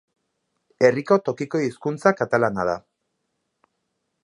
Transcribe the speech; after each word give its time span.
Herriko 0.87 1.17
tokiko 1.27 1.61
hizkuntza 1.65 2.15
katalana 2.23 2.67
da. 2.73 2.77